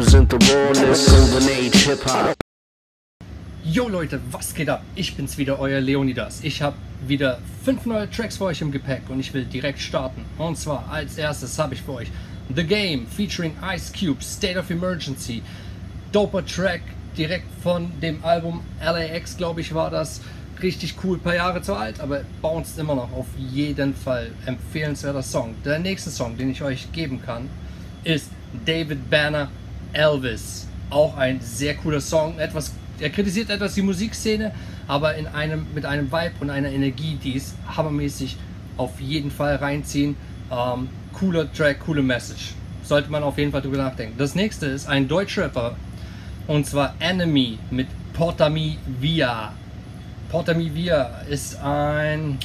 [0.00, 2.34] Represent the rawness, golden age hip hop.
[3.62, 4.82] Yo Leute, was geht ab?
[4.94, 6.40] Ich bin's wieder, euer Leonidas.
[6.42, 6.74] Ich habe
[7.06, 10.24] wieder fünf neue Tracks für euch im Gepäck und ich will direkt starten.
[10.38, 12.08] Und zwar als erstes habe ich für euch
[12.56, 15.42] The Game featuring Ice Cube, State of Emergency.
[16.12, 16.80] Doper Track
[17.18, 20.22] direkt von dem Album LAX, glaube ich, war das.
[20.62, 24.30] Richtig cool, paar Jahre zu alt, aber bounced immer noch auf jeden Fall.
[24.46, 25.56] Empfehlenswerter Song.
[25.62, 27.50] Der nächste Song, den ich euch geben kann,
[28.02, 28.30] ist
[28.64, 29.50] David Banner
[29.92, 30.66] Elvis.
[30.90, 32.38] Auch ein sehr cooler Song.
[32.38, 34.52] Etwas, er kritisiert etwas die Musikszene,
[34.88, 38.36] aber in einem, mit einem Vibe und einer Energie, die ist hammermäßig
[38.76, 40.16] auf jeden Fall reinziehen.
[40.50, 42.54] Ähm, cooler Track, coole Message.
[42.82, 44.16] Sollte man auf jeden Fall drüber nachdenken.
[44.18, 45.76] Das nächste ist ein Deutschrapper
[46.46, 49.52] und zwar Enemy mit Portami Via.
[50.30, 52.38] Portami Via ist ein.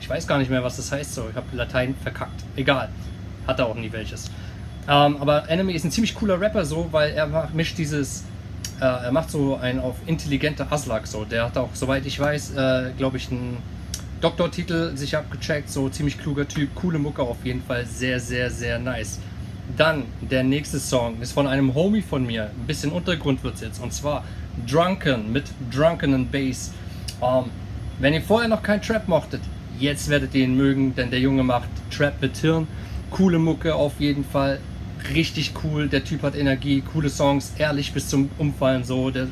[0.00, 1.28] Ich weiß gar nicht mehr, was das heißt so.
[1.30, 2.44] Ich habe Latein verkackt.
[2.56, 2.90] Egal.
[3.46, 4.30] Hat er auch nie welches.
[4.86, 8.24] Ähm, aber Enemy ist ein ziemlich cooler Rapper so, weil er mischt dieses.
[8.80, 11.24] Äh, er macht so einen auf intelligente Aslak so.
[11.24, 13.58] Der hat auch, soweit ich weiß, äh, glaube ich, einen
[14.20, 15.70] Doktortitel sich abgecheckt.
[15.70, 16.74] So ziemlich kluger Typ.
[16.74, 17.86] Coole Mucke auf jeden Fall.
[17.86, 19.20] Sehr, sehr, sehr nice.
[19.76, 22.44] Dann der nächste Song ist von einem Homie von mir.
[22.44, 23.82] Ein bisschen Untergrund wird es jetzt.
[23.82, 24.24] Und zwar
[24.66, 26.72] Drunken mit Drunken Bass.
[27.22, 27.44] Ähm,
[27.98, 29.40] wenn ihr vorher noch kein Trap mochtet,
[29.78, 32.66] jetzt werdet ihr ihn mögen, denn der Junge macht Trap mit Hirn.
[33.10, 34.58] Coole Mucke auf jeden Fall.
[35.12, 35.88] Richtig cool.
[35.88, 39.10] Der Typ hat Energie, coole Songs, ehrlich bis zum Umfallen so.
[39.10, 39.28] Der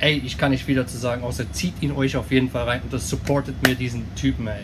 [0.00, 2.80] ey, ich kann nicht viel dazu sagen, außer zieht ihn euch auf jeden Fall rein
[2.82, 4.62] und das supportet mir diesen Typen, ey.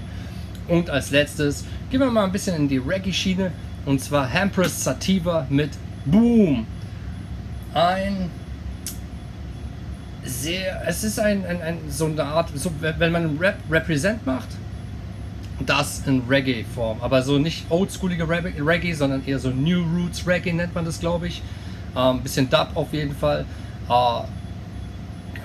[0.66, 3.52] Und als letztes gehen wir mal ein bisschen in die Reggae-Schiene
[3.84, 5.70] und zwar Hampress Sativa mit
[6.06, 6.66] Boom.
[7.74, 8.30] Ein
[10.24, 14.48] sehr, es ist ein, ein, ein so eine Art, so, wenn man Rap Represent macht,
[15.64, 20.74] das in Reggae-Form, aber so nicht oldschoolige Reggae, sondern eher so New Roots Reggae nennt
[20.74, 21.42] man das, glaube ich.
[21.96, 23.46] Ähm, bisschen Dub auf jeden Fall.
[23.88, 24.22] Äh,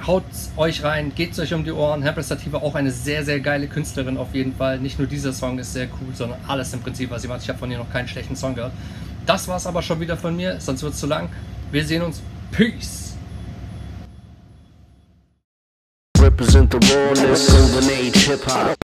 [0.05, 0.23] haut
[0.57, 2.03] euch rein, geht euch um die Ohren.
[2.03, 4.79] Hampress Sativa auch eine sehr, sehr geile Künstlerin auf jeden Fall.
[4.79, 7.43] Nicht nur dieser Song ist sehr cool, sondern alles im Prinzip, was sie macht.
[7.43, 8.73] Ich habe von ihr noch keinen schlechten Song gehört.
[9.25, 11.29] Das war's aber schon wieder von mir, sonst wird es zu lang.
[11.71, 12.21] Wir sehen uns.
[12.51, 13.15] Peace!
[16.19, 18.90] Represent the rawness, golden age hip hop.